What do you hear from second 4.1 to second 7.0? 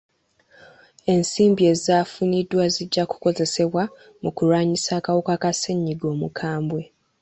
mu kulwanyisa akawuuka ka ssenyigga omukambwe.